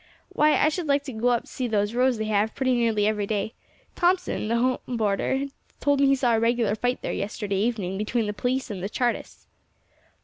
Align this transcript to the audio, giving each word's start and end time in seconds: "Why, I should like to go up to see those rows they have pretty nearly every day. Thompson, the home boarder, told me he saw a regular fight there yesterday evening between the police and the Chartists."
"Why, 0.29 0.55
I 0.57 0.69
should 0.69 0.87
like 0.87 1.03
to 1.03 1.13
go 1.13 1.27
up 1.27 1.43
to 1.43 1.47
see 1.47 1.67
those 1.67 1.93
rows 1.93 2.17
they 2.17 2.25
have 2.25 2.55
pretty 2.55 2.73
nearly 2.73 3.05
every 3.05 3.27
day. 3.27 3.53
Thompson, 3.95 4.47
the 4.47 4.55
home 4.55 4.79
boarder, 4.97 5.43
told 5.79 5.99
me 5.99 6.07
he 6.07 6.15
saw 6.15 6.33
a 6.35 6.39
regular 6.39 6.73
fight 6.73 7.03
there 7.03 7.13
yesterday 7.13 7.57
evening 7.57 7.99
between 7.99 8.25
the 8.25 8.33
police 8.33 8.71
and 8.71 8.81
the 8.81 8.89
Chartists." 8.89 9.45